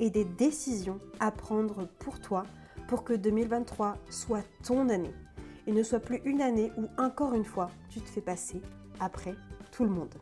et 0.00 0.10
des 0.10 0.24
décisions 0.24 0.98
à 1.20 1.30
prendre 1.30 1.86
pour 1.98 2.20
toi 2.20 2.44
pour 2.88 3.04
que 3.04 3.12
2023 3.12 3.96
soit 4.10 4.44
ton 4.62 4.88
année 4.88 5.14
et 5.66 5.72
ne 5.72 5.82
soit 5.82 6.00
plus 6.00 6.20
une 6.24 6.42
année 6.42 6.72
où 6.76 6.86
encore 6.98 7.34
une 7.34 7.44
fois 7.44 7.70
tu 7.88 8.00
te 8.00 8.08
fais 8.08 8.20
passer 8.20 8.60
après 9.00 9.34
tout 9.72 9.84
le 9.84 9.90
monde. 9.90 10.14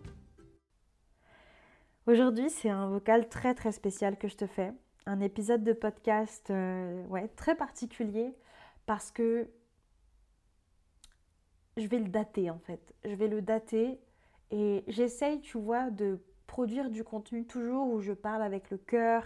Aujourd'hui, 2.06 2.50
c'est 2.50 2.68
un 2.68 2.88
vocal 2.88 3.28
très 3.28 3.54
très 3.54 3.72
spécial 3.72 4.16
que 4.16 4.28
je 4.28 4.36
te 4.36 4.46
fais, 4.46 4.72
un 5.06 5.20
épisode 5.20 5.62
de 5.64 5.72
podcast 5.72 6.50
euh, 6.50 7.06
ouais, 7.06 7.28
très 7.28 7.54
particulier 7.54 8.34
parce 8.86 9.10
que 9.10 9.48
je 11.76 11.86
vais 11.86 11.98
le 11.98 12.08
dater 12.08 12.50
en 12.50 12.58
fait. 12.58 12.94
Je 13.04 13.14
vais 13.14 13.28
le 13.28 13.40
dater 13.40 14.00
et 14.50 14.84
j'essaye, 14.88 15.40
tu 15.40 15.58
vois, 15.58 15.90
de 15.90 16.20
produire 16.46 16.90
du 16.90 17.04
contenu 17.04 17.46
toujours 17.46 17.88
où 17.88 18.00
je 18.00 18.12
parle 18.12 18.42
avec 18.42 18.70
le 18.70 18.76
cœur, 18.76 19.24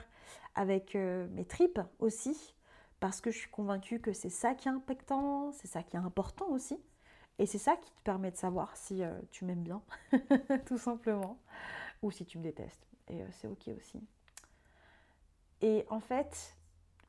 avec 0.54 0.94
euh, 0.94 1.26
mes 1.30 1.44
tripes 1.44 1.80
aussi, 1.98 2.54
parce 3.00 3.20
que 3.20 3.30
je 3.30 3.38
suis 3.38 3.50
convaincue 3.50 4.00
que 4.00 4.12
c'est 4.12 4.30
ça 4.30 4.54
qui 4.54 4.68
est 4.68 4.70
impactant, 4.70 5.52
c'est 5.52 5.66
ça 5.66 5.82
qui 5.82 5.96
est 5.96 6.00
important 6.00 6.48
aussi. 6.48 6.78
Et 7.38 7.44
c'est 7.44 7.58
ça 7.58 7.76
qui 7.76 7.90
te 7.90 8.00
permet 8.02 8.30
de 8.30 8.36
savoir 8.36 8.76
si 8.76 9.02
euh, 9.02 9.12
tu 9.30 9.44
m'aimes 9.44 9.62
bien, 9.62 9.82
tout 10.66 10.78
simplement, 10.78 11.38
ou 12.02 12.10
si 12.10 12.24
tu 12.24 12.38
me 12.38 12.42
détestes. 12.42 12.86
Et 13.08 13.20
euh, 13.20 13.26
c'est 13.32 13.48
ok 13.48 13.68
aussi. 13.76 14.00
Et 15.60 15.84
en 15.90 16.00
fait, 16.00 16.56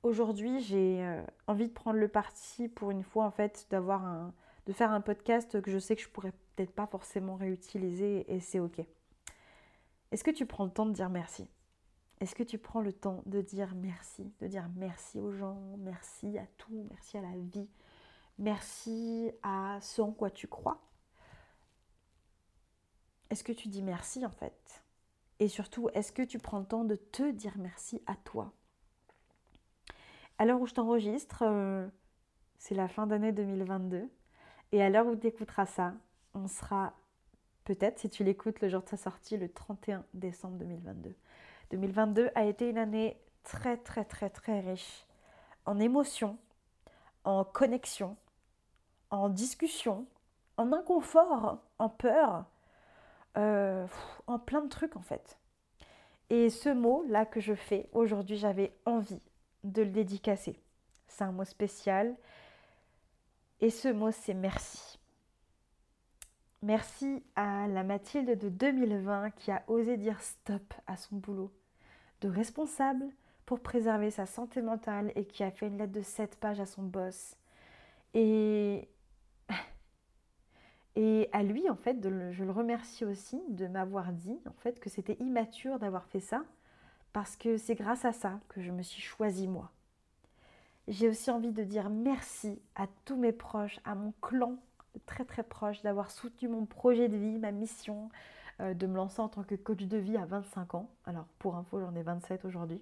aujourd'hui, 0.04 0.60
j'ai 0.62 1.22
envie 1.48 1.68
de 1.68 1.74
prendre 1.74 2.00
le 2.00 2.08
parti 2.08 2.68
pour 2.70 2.92
une 2.92 3.04
fois, 3.04 3.26
en 3.26 3.32
fait, 3.32 3.68
d'avoir 3.70 4.06
un, 4.06 4.34
de 4.68 4.74
faire 4.74 4.92
un 4.92 5.02
podcast 5.02 5.62
que 5.62 5.72
je 5.72 5.80
sais 5.80 5.96
que 5.96 6.02
je 6.02 6.10
pourrais 6.10 6.34
peut-être 6.56 6.74
pas 6.74 6.88
forcément 6.88 7.36
réutiliser, 7.36 8.32
et 8.34 8.40
c'est 8.40 8.60
ok. 8.60 8.82
Est-ce 10.12 10.24
que 10.24 10.32
tu 10.32 10.46
prends 10.46 10.66
le 10.66 10.72
temps 10.72 10.86
de 10.86 10.94
dire 10.94 11.10
merci? 11.10 11.48
Est-ce 12.20 12.34
que 12.34 12.44
tu 12.44 12.58
prends 12.58 12.82
le 12.82 12.94
temps 12.94 13.22
de 13.26 13.42
dire 13.42 13.76
merci 13.76 14.34
De 14.40 14.48
dire 14.48 14.68
merci 14.76 15.20
aux 15.20 15.32
gens, 15.32 15.60
merci 15.78 16.38
à 16.38 16.48
tout, 16.58 16.88
merci 16.90 17.18
à 17.18 17.22
la 17.22 17.38
vie, 17.38 17.70
merci 18.40 19.32
à 19.44 19.78
ce 19.82 20.02
en 20.02 20.12
quoi 20.12 20.32
tu 20.32 20.48
crois? 20.48 20.82
Est-ce 23.30 23.44
que 23.44 23.52
tu 23.52 23.68
dis 23.68 23.84
merci 23.84 24.26
en 24.26 24.32
fait? 24.32 24.84
Et 25.40 25.48
surtout, 25.48 25.90
est-ce 25.94 26.12
que 26.12 26.24
tu 26.24 26.40
prends 26.40 26.60
le 26.60 26.66
temps 26.66 26.84
de 26.84 26.96
te 26.96 27.30
dire 27.32 27.58
merci 27.58 28.02
à 28.08 28.16
toi? 28.16 28.52
À 30.40 30.46
l'heure 30.46 30.62
où 30.62 30.66
je 30.66 30.74
t'enregistre, 30.74 31.44
euh, 31.44 31.88
c'est 32.58 32.76
la 32.76 32.88
fin 32.88 33.06
d'année 33.06 33.32
2022. 33.32 34.10
Et 34.72 34.82
à 34.82 34.90
l'heure 34.90 35.08
où 35.08 35.16
tu 35.16 35.28
écouteras 35.28 35.66
ça, 35.66 35.94
on 36.34 36.48
sera 36.48 36.94
peut-être 37.64 38.00
si 38.00 38.10
tu 38.10 38.24
l'écoutes 38.24 38.62
le 38.62 38.70
jour 38.70 38.82
de 38.82 38.90
sa 38.90 38.98
sortie, 38.98 39.38
le 39.38 39.50
31 39.50 40.06
décembre 40.14 40.58
2022. 40.58 41.16
2022 41.72 42.30
a 42.36 42.46
été 42.46 42.70
une 42.70 42.78
année 42.78 43.18
très 43.44 43.78
très 43.78 44.06
très 44.06 44.30
très 44.30 44.60
riche 44.60 45.06
en 45.66 45.80
émotions, 45.80 46.38
en 47.24 47.44
connexion, 47.44 48.16
en 49.10 49.30
discussion, 49.30 50.06
en 50.58 50.72
inconfort, 50.72 51.60
en 51.80 51.90
peur, 51.90 52.46
euh, 53.38 53.86
en 54.28 54.40
plein 54.40 54.62
de 54.62 54.70
trucs 54.70 54.96
en 54.96 55.02
fait. 55.02 55.38
Et 56.30 56.50
ce 56.50 56.70
mot-là 56.70 57.26
que 57.26 57.40
je 57.40 57.54
fais 57.54 57.90
aujourd'hui, 57.94 58.38
j'avais 58.38 58.74
envie 58.86 59.22
de 59.64 59.82
le 59.82 59.90
dédicacer. 59.90 60.60
C'est 61.08 61.24
un 61.24 61.32
mot 61.32 61.46
spécial. 61.46 62.16
Et 63.60 63.70
ce 63.70 63.88
mot, 63.88 64.12
c'est 64.12 64.34
merci. 64.34 64.97
Merci 66.64 67.24
à 67.36 67.68
la 67.68 67.84
Mathilde 67.84 68.36
de 68.36 68.50
2020 68.50 69.30
qui 69.32 69.52
a 69.52 69.64
osé 69.68 69.96
dire 69.96 70.20
stop 70.20 70.74
à 70.88 70.98
son 70.98 71.18
boulot 71.18 71.52
de 72.22 72.30
responsable 72.30 73.06
pour 73.46 73.60
préserver 73.60 74.10
sa 74.10 74.26
santé 74.26 74.64
mentale 74.64 75.12
et 75.16 75.26
qui 75.26 75.44
a 75.44 75.52
fait 75.52 75.68
une 75.68 75.78
lettre 75.78 75.94
de 75.94 76.02
7 76.02 76.36
pages 76.40 76.60
à 76.60 76.66
son 76.66 76.82
boss. 76.82 77.38
Et, 78.16 78.90
et 80.96 81.30
à 81.32 81.44
lui, 81.44 81.70
en 81.70 81.76
fait, 81.76 82.04
je 82.32 82.44
le 82.44 82.52
remercie 82.52 83.06
aussi 83.06 83.40
de 83.50 83.68
m'avoir 83.68 84.12
dit 84.12 84.40
en 84.50 84.54
fait 84.64 84.80
que 84.80 84.90
c'était 84.90 85.18
immature 85.20 85.78
d'avoir 85.78 86.08
fait 86.08 86.20
ça 86.20 86.44
parce 87.14 87.38
que 87.38 87.58
c'est 87.58 87.76
grâce 87.76 88.04
à 88.04 88.14
ça 88.14 88.40
que 88.50 88.62
je 88.62 88.72
me 88.72 88.82
suis 88.82 89.02
choisie 89.02 89.48
moi. 89.48 89.72
J'ai 90.88 91.08
aussi 91.08 91.30
envie 91.30 91.52
de 91.52 91.64
dire 91.64 91.92
merci 91.92 92.60
à 92.76 92.88
tous 93.06 93.16
mes 93.16 93.32
proches, 93.32 93.80
à 93.86 93.94
mon 93.94 94.12
clan 94.24 94.58
très 95.06 95.26
très 95.26 95.44
proche, 95.44 95.82
d'avoir 95.82 96.12
soutenu 96.12 96.48
mon 96.48 96.66
projet 96.66 97.10
de 97.10 97.18
vie, 97.18 97.38
ma 97.40 97.52
mission, 97.52 98.10
euh, 98.60 98.74
de 98.74 98.88
me 98.88 98.96
lancer 98.96 99.22
en 99.22 99.30
tant 99.30 99.44
que 99.44 99.56
coach 99.56 99.84
de 99.84 99.98
vie 99.98 100.18
à 100.18 100.26
25 100.26 100.76
ans. 100.76 100.90
Alors 101.06 101.26
pour 101.40 101.56
info, 101.56 101.80
j'en 101.80 101.96
ai 101.96 102.04
27 102.04 102.46
aujourd'hui. 102.46 102.82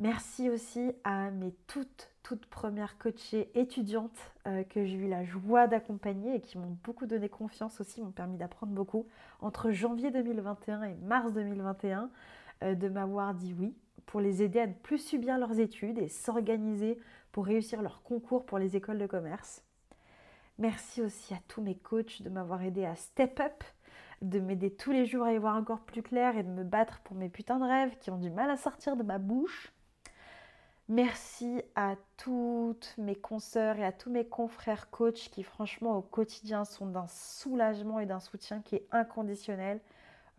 Merci 0.00 0.48
aussi 0.48 0.92
à 1.02 1.32
mes 1.32 1.52
toutes, 1.66 2.12
toutes 2.22 2.46
premières 2.46 2.98
coachées 2.98 3.50
étudiantes 3.58 4.32
euh, 4.46 4.62
que 4.62 4.84
j'ai 4.84 4.94
eu 4.94 5.08
la 5.08 5.24
joie 5.24 5.66
d'accompagner 5.66 6.36
et 6.36 6.40
qui 6.40 6.56
m'ont 6.56 6.78
beaucoup 6.84 7.06
donné 7.06 7.28
confiance 7.28 7.80
aussi, 7.80 8.00
m'ont 8.00 8.12
permis 8.12 8.36
d'apprendre 8.36 8.72
beaucoup. 8.72 9.06
Entre 9.40 9.72
janvier 9.72 10.12
2021 10.12 10.84
et 10.84 10.94
mars 11.02 11.32
2021, 11.32 12.10
euh, 12.62 12.74
de 12.76 12.88
m'avoir 12.88 13.34
dit 13.34 13.54
oui 13.58 13.74
pour 14.06 14.20
les 14.20 14.42
aider 14.42 14.60
à 14.60 14.66
ne 14.68 14.72
plus 14.72 14.98
subir 14.98 15.36
leurs 15.36 15.58
études 15.58 15.98
et 15.98 16.08
s'organiser 16.08 16.98
pour 17.32 17.46
réussir 17.46 17.82
leur 17.82 18.02
concours 18.02 18.46
pour 18.46 18.58
les 18.58 18.76
écoles 18.76 18.98
de 18.98 19.06
commerce. 19.06 19.64
Merci 20.58 21.02
aussi 21.02 21.34
à 21.34 21.38
tous 21.46 21.62
mes 21.62 21.76
coachs 21.76 22.20
de 22.20 22.28
m'avoir 22.28 22.62
aidé 22.62 22.84
à 22.84 22.96
step 22.96 23.38
up, 23.38 23.62
de 24.22 24.40
m'aider 24.40 24.74
tous 24.74 24.90
les 24.90 25.06
jours 25.06 25.24
à 25.24 25.32
y 25.32 25.38
voir 25.38 25.54
encore 25.54 25.80
plus 25.80 26.02
clair 26.02 26.36
et 26.36 26.42
de 26.42 26.48
me 26.48 26.64
battre 26.64 27.00
pour 27.04 27.16
mes 27.16 27.28
putains 27.28 27.60
de 27.60 27.64
rêves 27.64 27.96
qui 28.00 28.10
ont 28.10 28.18
du 28.18 28.30
mal 28.30 28.50
à 28.50 28.56
sortir 28.56 28.96
de 28.96 29.04
ma 29.04 29.18
bouche. 29.18 29.72
Merci 30.88 31.62
à 31.76 31.94
toutes 32.16 32.94
mes 32.98 33.14
consoeurs 33.14 33.76
et 33.76 33.84
à 33.84 33.92
tous 33.92 34.10
mes 34.10 34.26
confrères 34.26 34.90
coachs 34.90 35.28
qui 35.30 35.44
franchement 35.44 35.96
au 35.96 36.02
quotidien 36.02 36.64
sont 36.64 36.86
d'un 36.86 37.06
soulagement 37.06 38.00
et 38.00 38.06
d'un 38.06 38.20
soutien 38.20 38.60
qui 38.60 38.76
est 38.76 38.88
inconditionnel. 38.90 39.80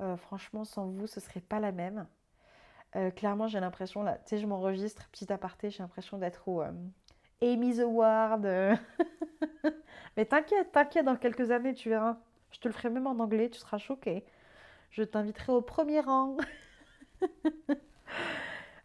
Euh, 0.02 0.18
franchement, 0.18 0.66
sans 0.66 0.88
vous, 0.88 1.08
ce 1.08 1.20
serait 1.20 1.40
pas 1.40 1.60
la 1.60 1.72
même. 1.72 2.08
Euh, 2.96 3.12
clairement, 3.12 3.48
j'ai 3.48 3.60
l'impression, 3.60 4.02
là, 4.04 4.18
tu 4.18 4.30
sais, 4.30 4.38
je 4.40 4.48
m'enregistre, 4.48 5.08
petit 5.12 5.32
aparté, 5.32 5.70
j'ai 5.70 5.84
l'impression 5.84 6.18
d'être 6.18 6.48
au 6.48 6.62
euh, 6.62 6.72
Amy's 7.42 7.80
Award. 7.80 8.46
Mais 10.18 10.26
t'inquiète, 10.26 10.72
t'inquiète, 10.72 11.06
dans 11.06 11.16
quelques 11.16 11.52
années, 11.52 11.74
tu 11.74 11.90
verras. 11.90 12.18
Je 12.52 12.60
te 12.60 12.68
le 12.68 12.74
ferai 12.74 12.90
même 12.90 13.08
en 13.08 13.20
anglais, 13.20 13.50
tu 13.50 13.60
seras 13.60 13.78
choqué. 13.78 14.26
Je 14.92 15.04
t'inviterai 15.04 15.52
au 15.52 15.62
premier 15.62 16.00
rang. 16.00 16.38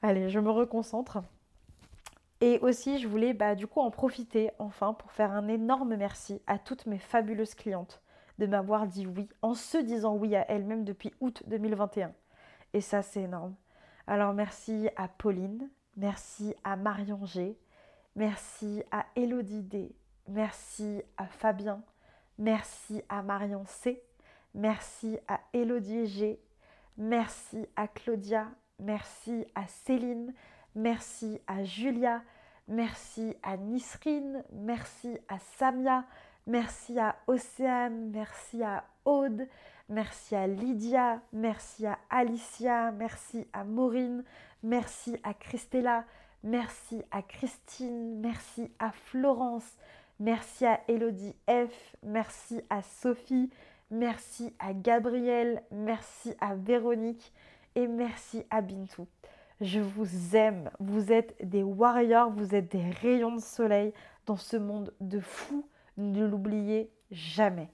Allez, 0.03 0.29
je 0.29 0.39
me 0.39 0.51
reconcentre. 0.51 1.23
Et 2.41 2.59
aussi, 2.59 2.99
je 2.99 3.09
voulais 3.09 3.33
bah, 3.33 3.55
du 3.55 3.67
coup 3.67 3.81
en 3.81 3.91
profiter 3.91 4.51
enfin 4.59 4.93
pour 4.93 5.13
faire 5.13 5.33
un 5.33 5.49
énorme 5.49 5.97
merci 5.97 6.43
à 6.47 6.59
toutes 6.59 6.85
mes 6.87 6.99
fabuleuses 6.99 7.55
clientes 7.55 8.03
de 8.39 8.47
m'avoir 8.47 8.87
dit 8.87 9.07
oui 9.07 9.29
en 9.43 9.55
se 9.55 9.79
disant 9.79 10.17
oui 10.17 10.35
à 10.37 10.51
elles-mêmes 10.51 10.85
depuis 10.85 11.15
août 11.21 11.43
2021. 11.47 12.13
Et 12.75 12.81
ça, 12.81 13.03
c'est 13.03 13.23
énorme. 13.23 13.55
Alors 14.07 14.35
merci 14.35 14.89
à 14.97 15.09
Pauline, 15.09 15.71
merci 15.97 16.55
à 16.65 16.77
Marion 16.77 17.25
G, 17.25 17.57
merci 18.17 18.83
à 18.91 19.07
Elodie 19.17 19.63
D, 19.63 19.95
Merci 20.29 21.03
à 21.17 21.27
Fabien. 21.27 21.83
Merci 22.39 23.03
à 23.09 23.23
Marion 23.23 23.65
C. 23.67 24.03
Merci 24.55 25.19
à 25.29 25.41
Elodie 25.53 26.07
G. 26.07 26.41
Merci 26.97 27.67
à 27.77 27.89
Claudia. 27.89 28.49
Merci 28.79 29.45
à 29.55 29.67
Céline. 29.67 30.33
Merci 30.75 31.41
à 31.47 31.63
Julia. 31.63 32.23
merci 32.67 33.37
à 33.43 33.59
Nisrine, 33.59 34.43
merci 34.51 35.19
à 35.29 35.39
Samia, 35.39 36.07
merci 36.47 36.99
à 36.99 37.17
Océane, 37.27 38.11
merci 38.11 38.63
à 38.63 38.85
Aude, 39.05 39.47
merci 39.91 40.35
à 40.35 40.47
Lydia, 40.47 41.21
merci 41.33 41.87
à 41.87 41.99
Alicia, 42.09 42.91
merci 42.91 43.47
à 43.53 43.65
Maureen, 43.65 44.25
merci 44.63 45.15
à 45.23 45.35
Christella, 45.35 46.07
merci 46.45 47.03
à 47.11 47.23
Christine, 47.23 48.21
merci 48.21 48.71
à 48.79 48.93
Florence, 48.93 49.77
merci 50.21 50.67
à 50.67 50.81
Elodie 50.87 51.35
F, 51.49 51.97
merci 52.05 52.61
à 52.71 52.83
Sophie, 52.83 53.51
merci 53.91 54.55
à 54.59 54.75
Gabriel, 54.75 55.63
merci 55.73 56.35
à 56.41 56.55
Véronique 56.55 57.33
et 57.75 57.89
merci 57.89 58.45
à 58.51 58.61
Bintou. 58.61 59.09
Je 59.61 59.81
vous 59.81 60.37
aime. 60.37 60.71
Vous 60.79 61.11
êtes 61.13 61.35
des 61.43 61.63
warriors, 61.63 62.31
vous 62.31 62.55
êtes 62.55 62.71
des 62.71 62.91
rayons 63.01 63.37
de 63.37 63.41
soleil 63.41 63.93
dans 64.27 64.37
ce 64.37 64.57
monde 64.57 64.93
de 65.01 65.21
fous. 65.21 65.67
Ne 65.97 66.27
l'oubliez 66.27 66.91
jamais. 67.11 67.71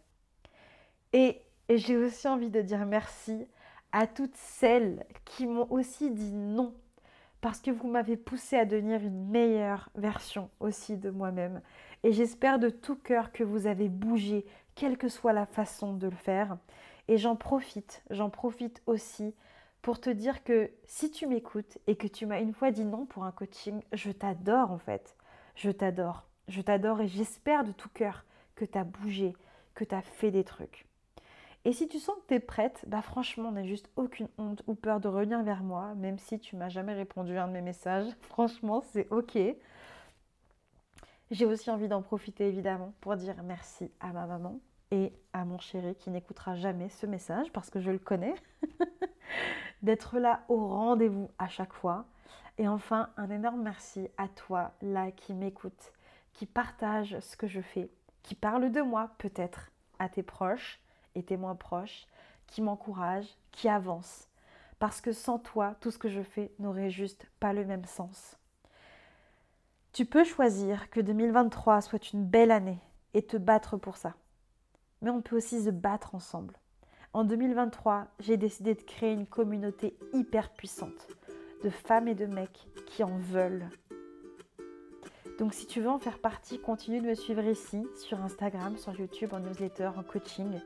Et, 1.12 1.42
j'ai 1.68 1.96
aussi 1.96 2.26
envie 2.26 2.50
de 2.50 2.60
dire 2.60 2.84
merci 2.84 3.46
à 3.92 4.06
toutes 4.06 4.34
celles 4.34 5.04
qui 5.24 5.46
m'ont 5.46 5.70
aussi 5.70 6.10
dit 6.10 6.32
non 6.32 6.74
parce 7.40 7.60
que 7.60 7.70
vous 7.70 7.88
m'avez 7.88 8.16
poussé 8.16 8.56
à 8.56 8.64
devenir 8.64 9.00
une 9.00 9.28
meilleure 9.28 9.90
version 9.94 10.50
aussi 10.60 10.96
de 10.96 11.10
moi-même. 11.10 11.60
Et 12.02 12.12
j'espère 12.12 12.58
de 12.58 12.68
tout 12.68 12.96
cœur 12.96 13.32
que 13.32 13.44
vous 13.44 13.66
avez 13.66 13.88
bougé, 13.88 14.44
quelle 14.74 14.98
que 14.98 15.08
soit 15.08 15.32
la 15.32 15.46
façon 15.46 15.94
de 15.94 16.06
le 16.06 16.16
faire. 16.16 16.56
Et 17.08 17.16
j'en 17.16 17.36
profite, 17.36 18.02
j'en 18.10 18.30
profite 18.30 18.82
aussi 18.86 19.34
pour 19.82 20.00
te 20.00 20.10
dire 20.10 20.44
que 20.44 20.70
si 20.84 21.10
tu 21.10 21.26
m'écoutes 21.26 21.78
et 21.86 21.96
que 21.96 22.06
tu 22.06 22.26
m'as 22.26 22.40
une 22.40 22.52
fois 22.52 22.70
dit 22.70 22.84
non 22.84 23.06
pour 23.06 23.24
un 23.24 23.32
coaching, 23.32 23.80
je 23.92 24.10
t'adore 24.10 24.70
en 24.70 24.78
fait. 24.78 25.16
Je 25.54 25.70
t'adore. 25.70 26.26
Je 26.48 26.60
t'adore 26.60 27.00
et 27.00 27.08
j'espère 27.08 27.64
de 27.64 27.72
tout 27.72 27.88
cœur 27.88 28.24
que 28.54 28.64
tu 28.64 28.76
as 28.76 28.84
bougé, 28.84 29.34
que 29.74 29.84
tu 29.84 29.94
as 29.94 30.02
fait 30.02 30.30
des 30.30 30.44
trucs. 30.44 30.89
Et 31.64 31.72
si 31.72 31.88
tu 31.88 31.98
sens 31.98 32.16
que 32.16 32.28
tu 32.28 32.34
es 32.34 32.40
prête, 32.40 32.84
bah 32.86 33.02
franchement, 33.02 33.52
n'ai 33.52 33.66
juste 33.66 33.90
aucune 33.96 34.28
honte 34.38 34.62
ou 34.66 34.74
peur 34.74 35.00
de 35.00 35.08
revenir 35.08 35.42
vers 35.42 35.62
moi, 35.62 35.94
même 35.94 36.18
si 36.18 36.38
tu 36.38 36.56
m'as 36.56 36.70
jamais 36.70 36.94
répondu 36.94 37.36
à 37.36 37.44
un 37.44 37.48
de 37.48 37.52
mes 37.52 37.60
messages. 37.60 38.10
Franchement, 38.22 38.82
c'est 38.92 39.08
ok. 39.10 39.38
J'ai 41.30 41.44
aussi 41.44 41.70
envie 41.70 41.88
d'en 41.88 42.02
profiter 42.02 42.48
évidemment 42.48 42.94
pour 43.00 43.14
dire 43.16 43.36
merci 43.44 43.90
à 44.00 44.12
ma 44.12 44.26
maman 44.26 44.58
et 44.90 45.12
à 45.32 45.44
mon 45.44 45.58
chéri 45.58 45.94
qui 45.94 46.10
n'écoutera 46.10 46.56
jamais 46.56 46.88
ce 46.88 47.06
message 47.06 47.52
parce 47.52 47.70
que 47.70 47.80
je 47.80 47.90
le 47.90 47.98
connais. 47.98 48.34
d'être 49.82 50.18
là 50.18 50.44
au 50.48 50.66
rendez-vous 50.68 51.30
à 51.38 51.48
chaque 51.48 51.72
fois. 51.72 52.04
Et 52.58 52.68
enfin, 52.68 53.10
un 53.16 53.30
énorme 53.30 53.62
merci 53.62 54.08
à 54.18 54.28
toi, 54.28 54.72
là, 54.82 55.10
qui 55.10 55.32
m'écoute, 55.34 55.92
qui 56.32 56.46
partage 56.46 57.18
ce 57.20 57.36
que 57.36 57.46
je 57.46 57.60
fais, 57.60 57.90
qui 58.22 58.34
parle 58.34 58.70
de 58.70 58.82
moi 58.82 59.10
peut-être 59.18 59.70
à 59.98 60.08
tes 60.08 60.22
proches 60.22 60.80
et 61.14 61.22
tes 61.22 61.36
moins 61.36 61.54
proches, 61.54 62.06
qui 62.46 62.62
m'encourage, 62.62 63.26
qui 63.52 63.68
avance. 63.68 64.28
Parce 64.78 65.00
que 65.00 65.12
sans 65.12 65.38
toi, 65.38 65.76
tout 65.80 65.90
ce 65.90 65.98
que 65.98 66.08
je 66.08 66.22
fais 66.22 66.52
n'aurait 66.58 66.90
juste 66.90 67.26
pas 67.38 67.52
le 67.52 67.64
même 67.64 67.84
sens. 67.84 68.36
Tu 69.92 70.06
peux 70.06 70.24
choisir 70.24 70.88
que 70.90 71.00
2023 71.00 71.80
soit 71.80 72.12
une 72.12 72.24
belle 72.24 72.50
année 72.50 72.78
et 73.12 73.22
te 73.22 73.36
battre 73.36 73.76
pour 73.76 73.96
ça. 73.96 74.14
Mais 75.02 75.10
on 75.10 75.20
peut 75.20 75.36
aussi 75.36 75.62
se 75.62 75.70
battre 75.70 76.14
ensemble. 76.14 76.54
En 77.12 77.24
2023, 77.24 78.06
j'ai 78.20 78.36
décidé 78.36 78.74
de 78.74 78.82
créer 78.82 79.12
une 79.12 79.26
communauté 79.26 79.96
hyper 80.12 80.50
puissante 80.50 81.08
de 81.64 81.70
femmes 81.70 82.08
et 82.08 82.14
de 82.14 82.26
mecs 82.26 82.68
qui 82.86 83.02
en 83.02 83.18
veulent. 83.18 83.68
Donc 85.38 85.54
si 85.54 85.66
tu 85.66 85.80
veux 85.80 85.88
en 85.88 85.98
faire 85.98 86.18
partie, 86.18 86.60
continue 86.60 87.00
de 87.00 87.06
me 87.06 87.14
suivre 87.14 87.44
ici, 87.44 87.86
sur 87.96 88.22
Instagram, 88.22 88.76
sur 88.76 88.98
YouTube, 88.98 89.32
en 89.32 89.40
newsletter, 89.40 89.90
en 89.96 90.02
coaching. 90.02 90.60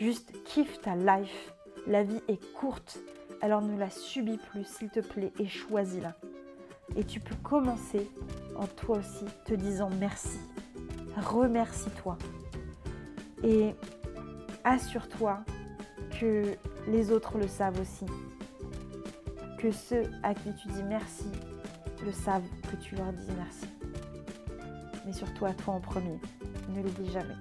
Juste 0.00 0.32
kiffe 0.44 0.80
ta 0.80 0.96
life. 0.96 1.52
La 1.86 2.02
vie 2.02 2.22
est 2.28 2.42
courte, 2.54 2.98
alors 3.42 3.60
ne 3.60 3.78
la 3.78 3.90
subis 3.90 4.38
plus, 4.38 4.64
s'il 4.64 4.88
te 4.88 5.00
plaît, 5.00 5.32
et 5.38 5.46
choisis-la. 5.46 6.14
Et 6.96 7.04
tu 7.04 7.20
peux 7.20 7.34
commencer 7.42 8.10
en 8.56 8.66
toi 8.66 8.98
aussi 8.98 9.26
te 9.44 9.52
disant 9.52 9.90
merci. 9.98 10.38
Remercie-toi. 11.16 12.16
Et 13.44 13.74
assure-toi 14.64 15.40
que 16.18 16.56
les 16.88 17.12
autres 17.12 17.38
le 17.38 17.46
savent 17.46 17.80
aussi. 17.80 18.06
Que 19.58 19.70
ceux 19.70 20.04
à 20.22 20.34
qui 20.34 20.54
tu 20.54 20.68
dis 20.68 20.82
merci 20.82 21.26
le 22.04 22.12
savent 22.12 22.48
que 22.70 22.76
tu 22.76 22.96
leur 22.96 23.12
dis 23.12 23.28
merci. 23.36 23.66
Mais 25.04 25.12
surtout 25.12 25.44
à 25.44 25.52
toi 25.52 25.74
en 25.74 25.80
premier. 25.80 26.18
Ne 26.70 26.82
l'oublie 26.82 27.10
jamais. 27.10 27.36